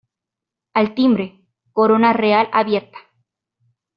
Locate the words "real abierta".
2.11-2.97